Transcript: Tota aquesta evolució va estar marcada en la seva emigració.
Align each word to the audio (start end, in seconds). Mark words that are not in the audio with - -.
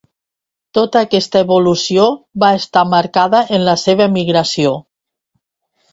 Tota 0.77 1.01
aquesta 1.07 1.41
evolució 1.45 2.07
va 2.45 2.51
estar 2.61 2.85
marcada 2.95 3.45
en 3.59 3.67
la 3.71 3.79
seva 3.83 4.11
emigració. 4.13 4.73